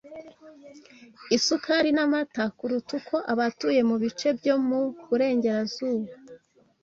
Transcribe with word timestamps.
isukari, 1.35 1.89
n’amata, 1.95 2.43
kuruta 2.57 2.91
uko 2.99 3.15
abatuye 3.31 3.81
mu 3.89 3.95
bice 4.03 4.27
byo 4.39 4.55
mu 4.67 4.79
Burengerazuba 5.07 6.11